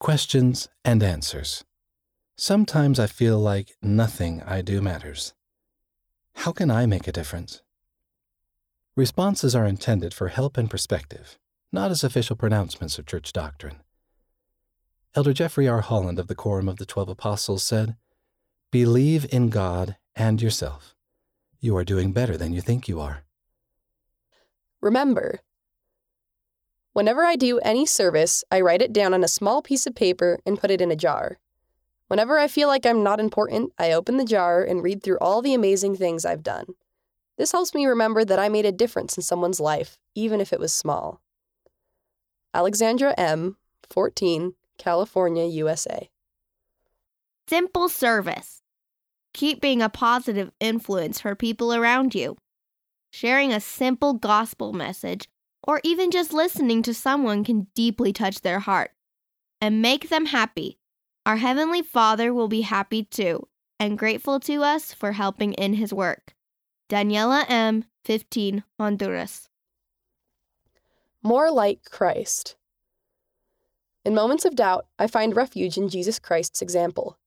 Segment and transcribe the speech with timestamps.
[0.00, 1.64] Questions and answers.
[2.36, 5.34] Sometimes I feel like nothing I do matters.
[6.34, 7.62] How can I make a difference?
[8.94, 11.36] Responses are intended for help and perspective,
[11.72, 13.82] not as official pronouncements of church doctrine.
[15.16, 15.80] Elder Jeffrey R.
[15.80, 17.96] Holland of the Quorum of the Twelve Apostles said,
[18.70, 20.94] Believe in God and yourself.
[21.58, 23.24] You are doing better than you think you are.
[24.80, 25.40] Remember,
[26.98, 30.40] whenever I do any service, I write it down on a small piece of paper
[30.44, 31.38] and put it in a jar.
[32.08, 35.40] Whenever I feel like I'm not important, I open the jar and read through all
[35.40, 36.66] the amazing things I've done.
[37.36, 40.58] This helps me remember that I made a difference in someone's life, even if it
[40.58, 41.20] was small.
[42.52, 43.58] Alexandra M.,
[43.88, 46.10] 14, California, USA.
[47.46, 48.60] Simple service.
[49.34, 52.36] Keep being a positive influence for people around you.
[53.12, 55.28] Sharing a simple gospel message
[55.68, 58.90] or even just listening to someone can deeply touch their heart
[59.60, 60.78] and make them happy.
[61.26, 63.46] Our Heavenly Father will be happy too
[63.78, 66.34] and grateful to us for helping in His work.
[66.88, 69.50] Daniela M., 15, Honduras.
[71.22, 72.56] More like Christ.
[74.06, 77.18] In moments of doubt, I find refuge in Jesus Christ's example.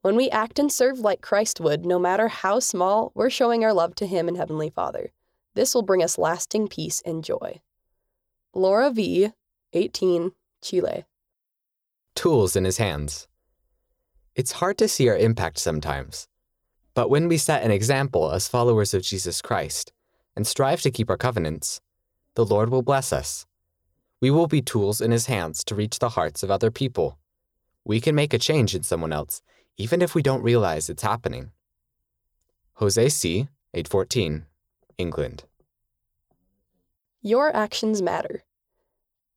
[0.00, 3.74] When we act and serve like Christ would, no matter how small, we're showing our
[3.74, 5.12] love to Him and Heavenly Father.
[5.54, 7.60] This will bring us lasting peace and joy.
[8.54, 9.30] Laura V.,
[9.74, 11.04] 18, Chile.
[12.16, 13.28] Tools in his hands.
[14.34, 16.26] It's hard to see our impact sometimes.
[16.94, 19.92] But when we set an example as followers of Jesus Christ
[20.34, 21.80] and strive to keep our covenants,
[22.34, 23.46] the Lord will bless us.
[24.20, 27.18] We will be tools in His hands to reach the hearts of other people.
[27.84, 29.42] We can make a change in someone else,
[29.76, 31.52] even if we don't realize it's happening.
[32.74, 34.46] Jose C., 814,
[34.98, 35.44] England.
[37.22, 38.44] Your actions matter.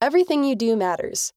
[0.00, 1.32] Everything you do matters.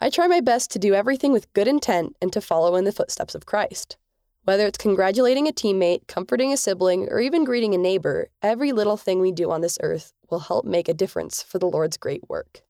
[0.00, 2.92] I try my best to do everything with good intent and to follow in the
[2.92, 3.98] footsteps of Christ.
[4.44, 8.96] Whether it's congratulating a teammate, comforting a sibling, or even greeting a neighbor, every little
[8.96, 12.26] thing we do on this earth will help make a difference for the Lord's great
[12.26, 12.62] work.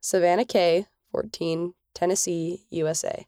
[0.00, 3.26] Savannah K., 14, Tennessee, USA.